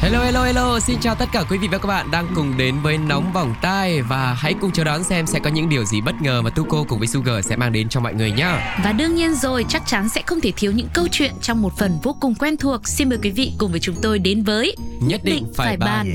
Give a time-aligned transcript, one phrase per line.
[0.00, 2.74] Hello hello hello, xin chào tất cả quý vị và các bạn đang cùng đến
[2.82, 4.02] với Nóng Vòng Tai.
[4.02, 6.84] Và hãy cùng chờ đón xem sẽ có những điều gì bất ngờ mà Tuko
[6.88, 8.76] cùng với Sugar sẽ mang đến cho mọi người nhá.
[8.84, 11.76] Và đương nhiên rồi, chắc chắn sẽ không thể thiếu những câu chuyện trong một
[11.76, 12.88] phần vô cùng quen thuộc.
[12.88, 16.14] Xin mời quý vị cùng với chúng tôi đến với Nhất định phải bàn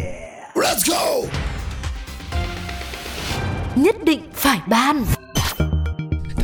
[0.56, 1.28] Let's go!
[3.76, 5.06] Nhất định phải ban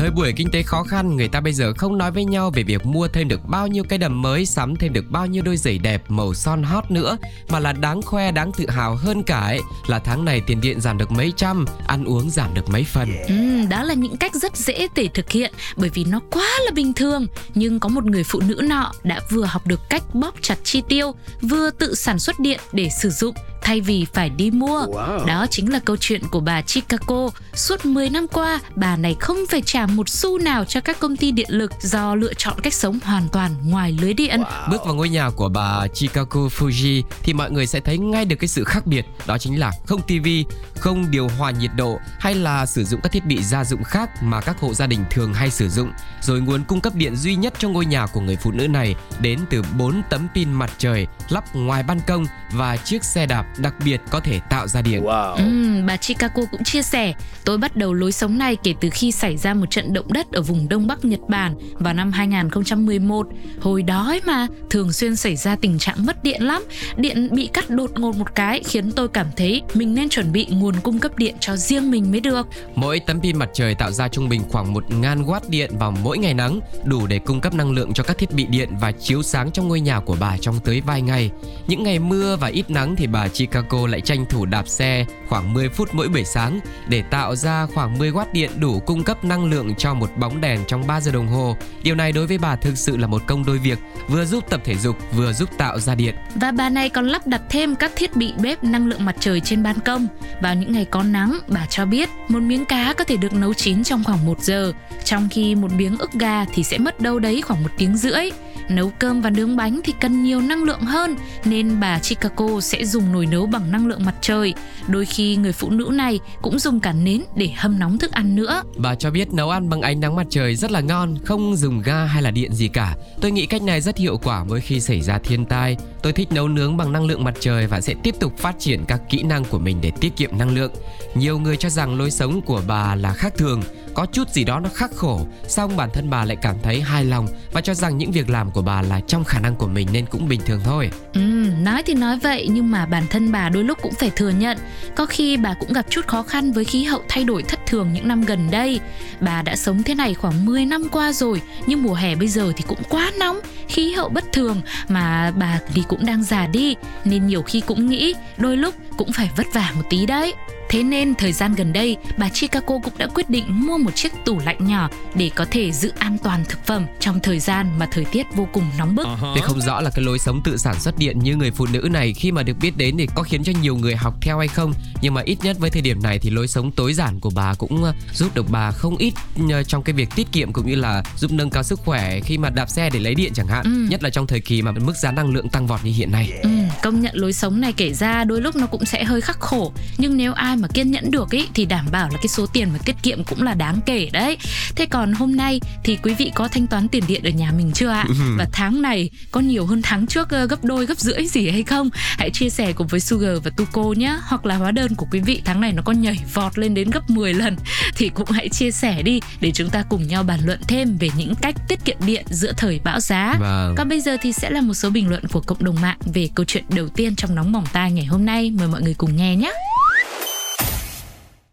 [0.02, 2.64] Thời buổi kinh tế khó khăn, người ta bây giờ không nói với nhau về
[2.64, 5.58] việc mua thêm được bao nhiêu cái đầm mới, sắm thêm được bao nhiêu đôi
[5.58, 7.18] giày đẹp, màu son hot nữa,
[7.50, 10.82] mà là đáng khoe, đáng tự hào hơn cả ấy là tháng này tiền điện
[10.82, 13.10] giảm được mấy trăm, ăn uống giảm được mấy phần.
[13.28, 16.72] Ừ, đó là những cách rất dễ để thực hiện bởi vì nó quá là
[16.72, 17.28] bình thường.
[17.56, 20.82] Nhưng có một người phụ nữ nọ đã vừa học được cách bóp chặt chi
[20.90, 24.86] tiêu, vừa tự sản xuất điện để sử dụng thay vì phải đi mua.
[24.86, 25.26] Wow.
[25.26, 27.30] Đó chính là câu chuyện của bà Chicago.
[27.54, 31.18] Suốt 10 năm qua, bà này không phải trả một xu nào cho các công
[31.18, 34.42] ty điện lực do lựa chọn cách sống hoàn toàn ngoài lưới điện.
[34.70, 38.36] Bước vào ngôi nhà của bà Chikaku Fuji thì mọi người sẽ thấy ngay được
[38.36, 40.46] cái sự khác biệt đó chính là không tivi,
[40.80, 44.24] không điều hòa nhiệt độ hay là sử dụng các thiết bị gia dụng khác
[44.24, 45.92] mà các hộ gia đình thường hay sử dụng.
[46.22, 48.96] Rồi nguồn cung cấp điện duy nhất cho ngôi nhà của người phụ nữ này
[49.20, 53.46] đến từ 4 tấm pin mặt trời lắp ngoài ban công và chiếc xe đạp
[53.58, 55.04] đặc biệt có thể tạo ra điện.
[55.04, 55.36] Wow.
[55.36, 57.14] Ừm, bà Chicago cũng chia sẻ,
[57.46, 60.32] tôi bắt đầu lối sống này kể từ khi xảy ra một trận động đất
[60.32, 63.28] ở vùng Đông Bắc Nhật Bản vào năm 2011.
[63.62, 66.64] Hồi đó ấy mà, thường xuyên xảy ra tình trạng mất điện lắm.
[66.96, 70.48] Điện bị cắt đột ngột một cái khiến tôi cảm thấy mình nên chuẩn bị
[70.50, 72.48] nguồn cung cấp điện cho riêng mình mới được.
[72.76, 76.18] Mỗi tấm pin mặt trời tạo ra trung bình khoảng 1.000 watt điện vào mỗi
[76.18, 79.24] ngày nắng, đủ để cung cấp năng lượng cho các thiết bị điện và chiếu
[79.24, 81.30] sáng trong ngôi nhà của bà trong tới vài ngày.
[81.68, 83.41] Những ngày mưa và ít nắng thì bà Chicago
[83.90, 87.98] lại tranh thủ đạp xe khoảng 10 phút mỗi buổi sáng để tạo ra khoảng
[87.98, 91.12] 10 watt điện đủ cung cấp năng lượng cho một bóng đèn trong 3 giờ
[91.12, 91.58] đồng hồ.
[91.84, 94.62] Điều này đối với bà thực sự là một công đôi việc, vừa giúp tập
[94.64, 96.16] thể dục vừa giúp tạo ra điện.
[96.36, 99.40] Và bà này còn lắp đặt thêm các thiết bị bếp năng lượng mặt trời
[99.40, 100.08] trên ban công.
[100.42, 103.54] Vào những ngày có nắng, bà cho biết một miếng cá có thể được nấu
[103.54, 107.20] chín trong khoảng 1 giờ, trong khi một miếng ức gà thì sẽ mất đâu
[107.20, 108.32] đấy khoảng một tiếng rưỡi.
[108.70, 111.16] Nấu cơm và nướng bánh thì cần nhiều năng lượng hơn
[111.46, 114.54] nên bà Chicago sẽ dùng nồi nấu bằng năng lượng mặt trời.
[114.88, 118.36] Đôi khi người phụ nữ này cũng dùng cả nến để hâm nóng thức ăn
[118.36, 118.64] nữa.
[118.78, 121.82] Bà cho biết nấu ăn bằng ánh nắng mặt trời rất là ngon, không dùng
[121.82, 122.96] ga hay là điện gì cả.
[123.22, 125.78] Tôi nghĩ cách này rất hiệu quả mỗi khi xảy ra thiên tai.
[126.04, 128.86] Tôi thích nấu nướng bằng năng lượng mặt trời và sẽ tiếp tục phát triển
[128.88, 130.72] các kỹ năng của mình để tiết kiệm năng lượng.
[131.16, 133.62] Nhiều người cho rằng lối sống của bà là khác thường,
[133.94, 137.06] có chút gì đó nó khắc khổ, xong bản thân bà lại cảm thấy hài
[137.06, 139.88] lòng và cho rằng những việc làm của bà là trong khả năng của mình
[139.92, 140.90] nên cũng bình thường thôi.
[141.14, 141.20] Ừ,
[141.62, 144.58] nói thì nói vậy nhưng mà bản thân bà đôi lúc cũng phải thừa nhận.
[144.96, 147.94] Có khi bà cũng gặp chút khó khăn với khí hậu thay đổi thất thường
[147.94, 148.80] những năm gần đây.
[149.20, 152.54] Bà đã sống thế này khoảng 10 năm qua rồi Nhưng mùa hè bây giờ
[152.58, 156.76] thì cũng quá nóng Khí hậu bất thường mà bà thì cũng đang già đi
[157.06, 160.34] Nên nhiều khi cũng nghĩ đôi lúc cũng phải vất vả một tí đấy.
[160.72, 164.12] Thế nên thời gian gần đây, bà Chicago cũng đã quyết định mua một chiếc
[164.26, 167.88] tủ lạnh nhỏ để có thể giữ an toàn thực phẩm trong thời gian mà
[167.92, 169.08] thời tiết vô cùng nóng bức.
[169.22, 171.90] Tôi không rõ là cái lối sống tự sản xuất điện như người phụ nữ
[171.92, 174.48] này khi mà được biết đến thì có khiến cho nhiều người học theo hay
[174.48, 174.74] không?
[175.02, 177.54] Nhưng mà ít nhất với thời điểm này thì lối sống tối giản của bà
[177.54, 179.14] cũng ờ, giúp được bà không ít
[179.52, 182.38] ờ, trong cái việc tiết kiệm cũng như là giúp nâng cao sức khỏe khi
[182.38, 183.64] mà đạp xe để lấy điện chẳng hạn.
[183.64, 183.88] Ừ.
[183.90, 186.32] nhất là trong thời kỳ mà mức giá năng lượng tăng vọt như hiện nay.
[186.44, 186.50] Ừ,
[186.82, 189.74] công nhận lối sống này kể ra đôi lúc nó cũng sẽ hơi khắc khổ.
[189.98, 192.70] Nhưng nếu ai mà kiên nhẫn được ý thì đảm bảo là cái số tiền
[192.74, 194.38] mà tiết kiệm cũng là đáng kể đấy.
[194.76, 197.72] Thế còn hôm nay thì quý vị có thanh toán tiền điện ở nhà mình
[197.74, 198.06] chưa ạ?
[198.38, 201.90] Và tháng này có nhiều hơn tháng trước gấp đôi gấp rưỡi gì hay không?
[201.94, 204.18] Hãy chia sẻ cùng với Sugar và Tuko nhé.
[204.24, 206.90] Hoặc là hóa đơn của quý vị tháng này nó có nhảy vọt lên đến
[206.90, 207.56] gấp 10 lần.
[207.96, 211.10] Thì cũng hãy chia sẻ đi để chúng ta cùng nhau bàn luận thêm về
[211.18, 213.38] những cách tiết kiệm điện giữa thời bão giá.
[213.40, 213.76] Vâng.
[213.78, 216.30] còn bây giờ thì sẽ là một số bình luận của cộng đồng mạng về
[216.36, 218.52] câu chuyện đầu tiên trong nóng bỏng tai ngày hôm nay.
[218.52, 219.54] Mời mọi người cùng nghe nhé.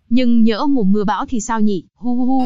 [0.09, 1.85] Nhưng nhỡ mùa mưa bão thì sao nhỉ?
[1.95, 2.43] Hu hu hu.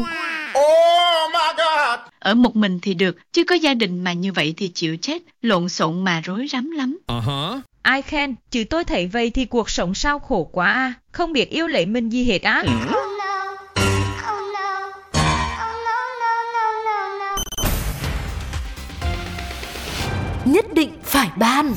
[0.59, 1.99] Oh my god!
[2.19, 5.21] Ở một mình thì được, chứ có gia đình mà như vậy thì chịu chết,
[5.41, 6.97] lộn xộn mà rối rắm lắm.
[7.81, 11.49] Ai khen, chứ tôi thấy vậy thì cuộc sống sao khổ quá à, không biết
[11.49, 12.63] yêu lấy mình gì hết á.
[20.45, 21.73] Nhất định phải ban.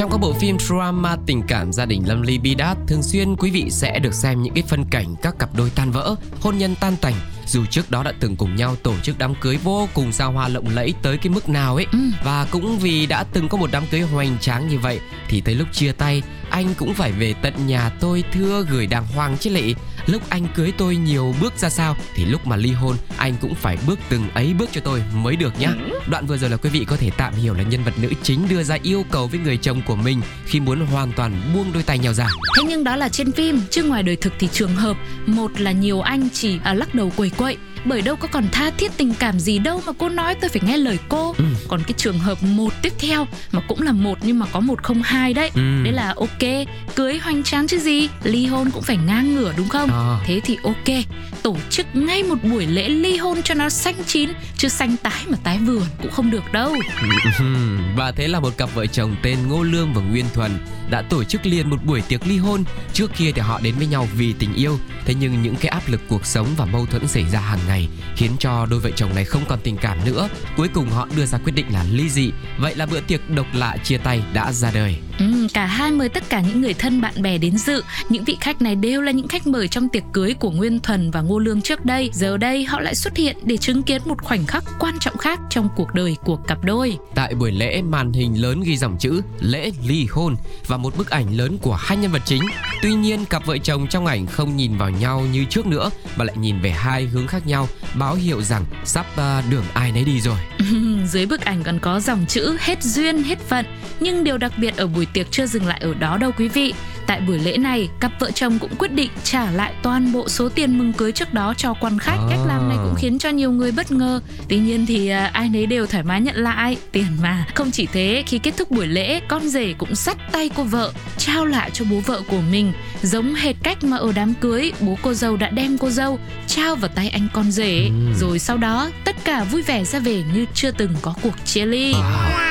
[0.00, 3.36] Trong các bộ phim drama tình cảm gia đình Lâm Ly Bi Đát, thường xuyên
[3.36, 6.58] quý vị sẽ được xem những cái phân cảnh các cặp đôi tan vỡ, hôn
[6.58, 7.14] nhân tan tành
[7.46, 10.48] dù trước đó đã từng cùng nhau tổ chức đám cưới vô cùng xa hoa
[10.48, 11.98] lộng lẫy tới cái mức nào ấy Ừ.
[12.24, 15.54] và cũng vì đã từng có một đám cưới hoành tráng như vậy thì tới
[15.54, 19.50] lúc chia tay anh cũng phải về tận nhà tôi thưa gửi đàng hoàng chứ
[19.50, 19.74] lị
[20.10, 23.54] lúc anh cưới tôi nhiều bước ra sao thì lúc mà ly hôn anh cũng
[23.54, 25.68] phải bước từng ấy bước cho tôi mới được nhá.
[26.10, 28.48] Đoạn vừa rồi là quý vị có thể tạm hiểu là nhân vật nữ chính
[28.48, 31.82] đưa ra yêu cầu với người chồng của mình khi muốn hoàn toàn buông đôi
[31.82, 32.26] tay nhau ra.
[32.56, 34.96] Thế nhưng đó là trên phim, chứ ngoài đời thực thì trường hợp
[35.26, 38.70] một là nhiều anh chỉ à, lắc đầu quầy quậy bởi đâu có còn tha
[38.70, 41.44] thiết tình cảm gì đâu mà cô nói tôi phải nghe lời cô Ừ.
[41.68, 44.82] còn cái trường hợp một tiếp theo mà cũng là một nhưng mà có một
[44.82, 45.60] không hai đấy Ừ.
[45.84, 49.68] đấy là ok cưới hoành tráng chứ gì ly hôn cũng phải ngang ngửa đúng
[49.68, 50.20] không À.
[50.26, 51.04] thế thì ok
[51.42, 55.22] tổ chức ngay một buổi lễ ly hôn cho nó xanh chín chứ xanh tái
[55.28, 56.74] mà tái vườn cũng không được đâu
[57.96, 60.50] Và thế là một cặp vợ chồng tên Ngô Lương và Nguyên Thuần
[60.90, 62.64] đã tổ chức liền một buổi tiệc ly hôn.
[62.92, 65.82] Trước kia thì họ đến với nhau vì tình yêu, thế nhưng những cái áp
[65.88, 67.69] lực cuộc sống và mâu thuẫn xảy ra hàng ngày
[68.16, 70.28] khiến cho đôi vợ chồng này không còn tình cảm nữa.
[70.56, 72.30] Cuối cùng họ đưa ra quyết định là ly dị.
[72.58, 74.96] Vậy là bữa tiệc độc lạ chia tay đã ra đời.
[75.18, 77.82] Ừ, cả hai mời tất cả những người thân bạn bè đến dự.
[78.08, 81.10] Những vị khách này đều là những khách mời trong tiệc cưới của Nguyên Thuần
[81.10, 82.10] và Ngô Lương trước đây.
[82.12, 85.40] Giờ đây họ lại xuất hiện để chứng kiến một khoảnh khắc quan trọng khác
[85.50, 86.98] trong cuộc đời của cặp đôi.
[87.14, 90.34] Tại buổi lễ, màn hình lớn ghi dòng chữ lễ ly hôn
[90.66, 92.42] và một bức ảnh lớn của hai nhân vật chính.
[92.82, 96.24] Tuy nhiên, cặp vợ chồng trong ảnh không nhìn vào nhau như trước nữa mà
[96.24, 97.59] lại nhìn về hai hướng khác nhau,
[97.94, 100.38] báo hiệu rằng sắp uh, đường ai nấy đi rồi.
[101.06, 103.66] Dưới bức ảnh còn có dòng chữ hết duyên, hết phận.
[104.00, 106.74] Nhưng điều đặc biệt ở buổi tiệc chưa dừng lại ở đó đâu quý vị.
[107.10, 110.48] Tại buổi lễ này, cặp vợ chồng cũng quyết định trả lại toàn bộ số
[110.48, 112.16] tiền mừng cưới trước đó cho quan khách.
[112.18, 112.26] À.
[112.30, 114.20] Cách làm này cũng khiến cho nhiều người bất ngờ.
[114.48, 117.46] Tuy nhiên thì à, ai nấy đều thoải mái nhận lại tiền mà.
[117.54, 120.92] Không chỉ thế, khi kết thúc buổi lễ, con rể cũng dắt tay cô vợ,
[121.18, 122.72] trao lại cho bố vợ của mình.
[123.02, 126.76] Giống hệt cách mà ở đám cưới, bố cô dâu đã đem cô dâu trao
[126.76, 127.84] vào tay anh con rể.
[127.84, 128.14] Ừm.
[128.20, 131.66] Rồi sau đó, tất cả vui vẻ ra về như chưa từng có cuộc chia
[131.66, 131.94] ly.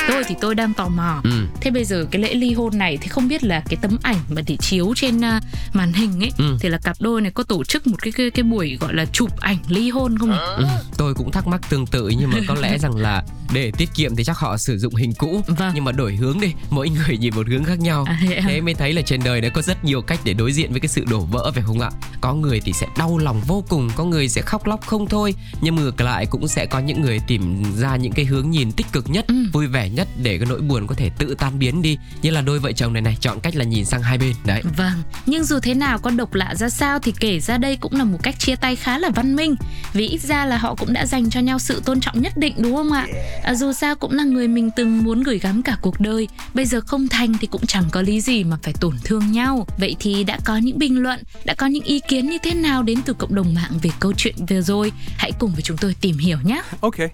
[0.10, 1.22] Tôi thì tôi đang tò mò.
[1.24, 1.32] Ừ.
[1.62, 4.16] Thế bây giờ cái lễ ly hôn này thì không biết là cái tấm ảnh
[4.30, 5.42] mà để chiếu trên à,
[5.74, 6.58] màn hình ấy Ừ.
[6.60, 9.06] thì là cặp đôi này có tổ chức một cái cái cái buổi gọi là
[9.06, 10.36] chụp ảnh ly hôn không nhỉ?
[10.58, 10.66] Ừ,
[10.98, 13.24] tôi cũng thắc mắc tương tự nhưng mà có lẽ rằng là
[13.54, 15.72] để tiết kiệm thì chắc họ sử dụng hình cũ Vâng.
[15.76, 18.44] nhưng mà đổi hướng đi mỗi người nhìn một hướng khác nhau À, thế à?
[18.48, 20.80] thế mới thấy là trên đời này có rất nhiều cách để đối diện với
[20.80, 21.90] cái sự đổ vỡ phải không ạ
[22.22, 25.34] có người thì sẽ đau lòng vô cùng có người sẽ khóc lóc không thôi
[25.62, 28.88] nhưng ngược lại cũng sẽ có những người tìm ra những cái hướng nhìn tích
[28.92, 29.36] cực nhất Ừ.
[29.54, 31.98] vui vẻ nhất để cái nỗi buồn có thể tự tan biến đi.
[32.22, 34.34] Như là đôi vợ chồng này này chọn cách là nhìn sang hai bên.
[34.46, 34.62] Đấy.
[34.78, 37.96] Vâng, nhưng dù thế nào có độc lạ ra sao thì kể ra đây cũng
[37.96, 39.56] là một cách chia tay khá là văn minh.
[39.94, 42.54] Vì ít ra là họ cũng đã dành cho nhau sự tôn trọng nhất định
[42.58, 43.08] đúng không ạ?
[43.44, 46.28] À, dù sao cũng là người mình từng muốn gửi gắm cả cuộc đời.
[46.54, 49.68] Bây giờ không thành thì cũng chẳng có lý gì mà phải tổn thương nhau.
[49.78, 52.84] Vậy thì đã có những bình luận, đã có những ý kiến như thế nào
[52.84, 54.92] đến từ cộng đồng mạng về câu chuyện vừa rồi?
[55.18, 56.62] Hãy cùng với chúng tôi tìm hiểu nhé.
[56.82, 57.10] Okay.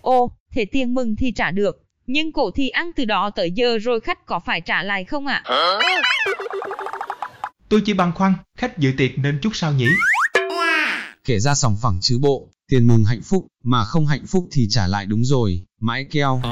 [0.00, 3.78] Ồ, thế tiền mừng thì trả được, nhưng cổ thì ăn từ đó tới giờ
[3.78, 5.42] rồi khách có phải trả lại không ạ?
[7.68, 9.88] Tôi chỉ băn khoăn, khách dự tiệc nên chút sao nhỉ?
[11.24, 14.66] kể ra sòng phẳng chứ bộ, tiền mừng hạnh phúc, mà không hạnh phúc thì
[14.70, 16.42] trả lại đúng rồi, mãi keo.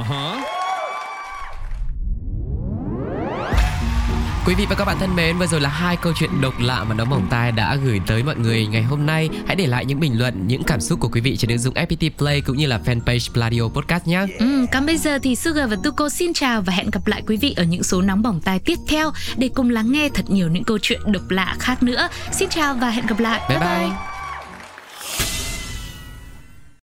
[4.49, 6.85] Quý vị và các bạn thân mến, vừa rồi là hai câu chuyện độc lạ
[6.85, 9.29] mà Nóng Bỏng Tai đã gửi tới mọi người ngày hôm nay.
[9.47, 11.75] Hãy để lại những bình luận, những cảm xúc của quý vị trên ứng dụng
[11.75, 14.27] FPT Play cũng như là fanpage Pladio Podcast nhé.
[14.39, 17.37] Ừ, còn bây giờ thì Sugar và Tuko xin chào và hẹn gặp lại quý
[17.37, 20.49] vị ở những số nóng bỏng tai tiếp theo để cùng lắng nghe thật nhiều
[20.49, 22.09] những câu chuyện độc lạ khác nữa.
[22.33, 23.41] Xin chào và hẹn gặp lại.
[23.49, 24.18] Bye bye.